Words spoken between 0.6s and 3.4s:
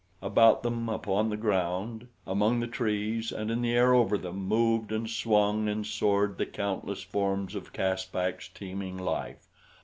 them upon the ground, among the trees